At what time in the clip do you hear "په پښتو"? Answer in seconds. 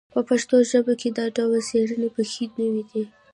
0.13-0.55